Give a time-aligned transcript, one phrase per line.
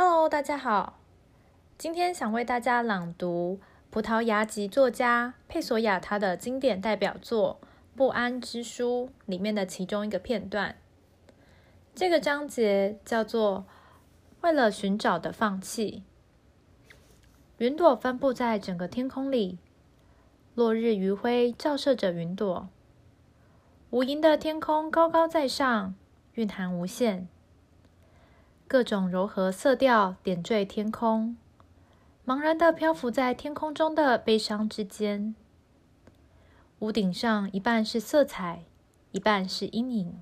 [0.00, 1.00] Hello，大家好。
[1.76, 3.58] 今天想为大家朗读
[3.90, 7.58] 葡萄牙籍作家佩索亚他的经典代表作
[7.96, 10.76] 《不安之书》里面的其中一个片段。
[11.96, 13.66] 这个章节叫做
[14.42, 16.04] “为了寻找的放弃”。
[17.58, 19.58] 云朵分布在整个天空里，
[20.54, 22.68] 落日余晖照射着云朵。
[23.90, 25.96] 无垠的天空高高在上，
[26.34, 27.26] 蕴含无限。
[28.68, 31.38] 各种柔和色调点缀天空，
[32.26, 35.34] 茫然的漂浮在天空中的悲伤之间。
[36.80, 38.64] 屋顶上一半是色彩，
[39.12, 40.20] 一半是阴影。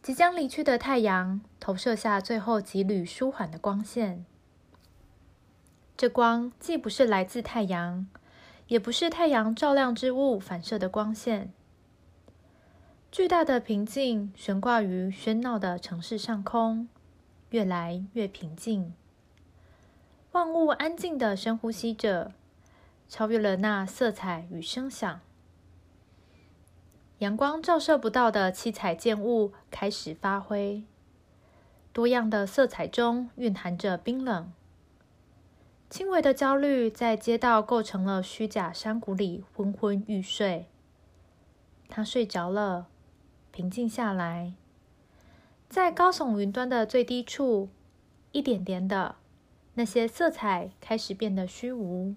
[0.00, 4.24] 即将离去的太阳投射下最后几缕舒缓的光线。
[5.98, 8.06] 这光既不是来自太阳，
[8.68, 11.52] 也不是太阳照亮之物反射的光线。
[13.12, 16.88] 巨大的平静悬挂于喧闹的城市上空。
[17.50, 18.94] 越来越平静，
[20.32, 22.32] 万物安静的深呼吸着，
[23.08, 25.20] 超越了那色彩与声响。
[27.18, 30.84] 阳光照射不到的七彩剑物开始发挥，
[31.92, 34.52] 多样的色彩中蕴含着冰冷。
[35.90, 40.66] 轻微的焦虑在街道构成了虚假山谷里昏昏欲睡。
[41.88, 42.86] 他睡着了，
[43.50, 44.54] 平静下来。
[45.70, 47.68] 在高耸云端的最低处，
[48.32, 49.14] 一点点的
[49.74, 52.16] 那些色彩开始变得虚无。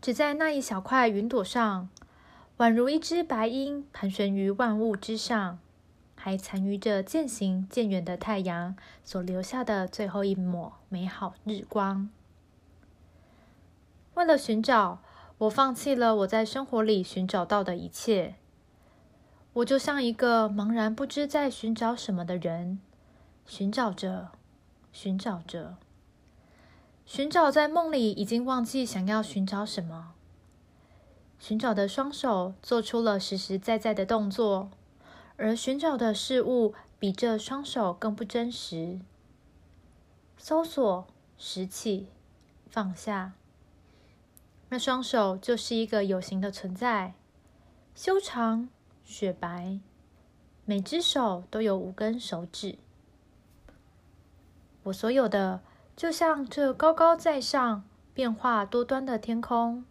[0.00, 1.88] 只在那一小块云朵上，
[2.56, 5.60] 宛如一只白鹰盘旋于万物之上，
[6.16, 12.10] 还残余着渐行渐远的太阳所留下的最后一抹美好日光。
[14.14, 15.00] 为了寻找，
[15.38, 18.34] 我放弃了我在生活里寻找到的一切。
[19.58, 22.78] 我就像一个茫然不知在寻找什么的人，
[23.44, 24.28] 寻找着，
[24.92, 25.76] 寻找着，
[27.04, 30.14] 寻找在梦里已经忘记想要寻找什么。
[31.40, 34.70] 寻找的双手做出了实实在在的动作，
[35.36, 39.00] 而寻找的事物比这双手更不真实。
[40.36, 42.06] 搜索，拾起，
[42.70, 43.32] 放下。
[44.68, 47.14] 那双手就是一个有形的存在，
[47.96, 48.68] 修长。
[49.08, 49.80] 雪白，
[50.66, 52.76] 每只手都有五根手指。
[54.82, 55.62] 我所有的，
[55.96, 59.86] 就像这高高在上、变化多端的天空，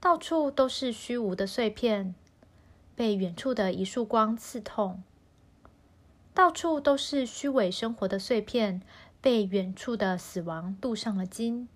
[0.00, 2.16] 到处都是虚无的碎片，
[2.96, 5.04] 被远处的一束光刺痛；
[6.34, 8.82] 到处都是虚伪生活的碎片，
[9.20, 11.68] 被远处的死亡镀上了金。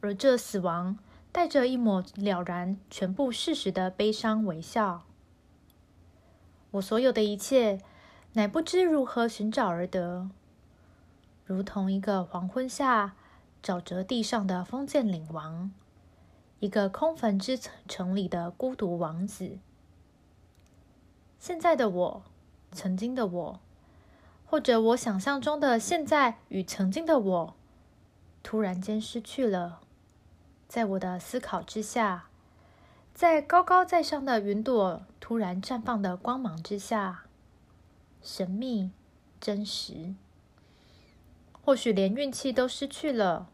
[0.00, 0.98] 而这死亡。
[1.36, 5.04] 带着一抹了然全部事实的悲伤微笑，
[6.70, 7.78] 我所有的一切，
[8.32, 10.30] 乃不知如何寻找而得，
[11.44, 13.16] 如同一个黄昏下
[13.62, 15.70] 沼泽地上的封建领王，
[16.60, 19.58] 一个空坟之城里的孤独王子。
[21.38, 22.22] 现在的我，
[22.72, 23.60] 曾经的我，
[24.46, 27.54] 或者我想象中的现在与曾经的我，
[28.42, 29.82] 突然间失去了。
[30.68, 32.26] 在我的思考之下，
[33.14, 37.24] 在高高在上的云朵突然绽放的光芒之下，
[38.20, 38.90] 神秘、
[39.40, 40.14] 真实，
[41.52, 43.48] 或许连运气都失去了。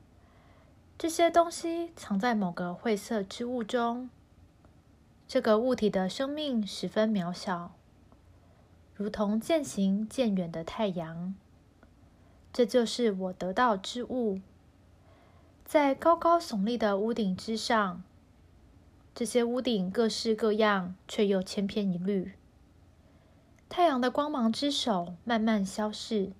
[0.99, 4.09] 这些东西藏在某个晦涩之物中，
[5.29, 7.73] 这个物体的生命十分渺小，
[8.95, 11.35] 如同渐行渐远的太阳。
[12.53, 14.41] 这就是我得到之物。
[15.65, 18.03] 在高高耸立的屋顶之上，
[19.15, 22.33] 这些屋顶各式各样，却又千篇一律。
[23.69, 26.33] 太阳的光芒之手慢慢消逝，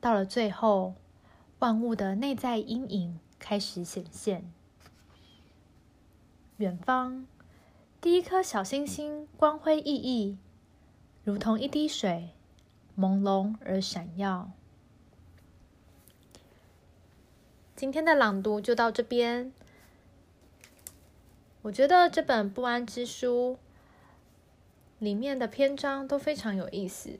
[0.00, 0.94] 到了最后，
[1.60, 4.52] 万物的内在阴影开始显现。
[6.58, 7.26] 远方，
[8.02, 10.36] 第一颗小星星光辉熠熠，
[11.24, 12.34] 如同一滴水，
[12.98, 14.50] 朦胧而闪耀。
[17.80, 19.54] 今天的朗读就到这边。
[21.62, 23.56] 我觉得这本《不安之书》
[24.98, 27.18] 里面的篇章都非常有意思，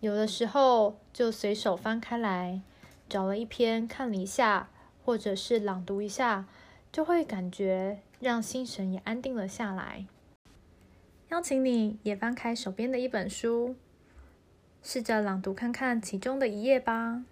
[0.00, 2.62] 有的时候就随手翻开来，
[3.08, 4.70] 找了一篇看了一下，
[5.04, 6.46] 或者是朗读一下，
[6.90, 10.04] 就会感觉让心神也安定了下来。
[11.28, 13.76] 邀请你也翻开手边的一本书，
[14.82, 17.22] 试着朗读看看其中的一页吧。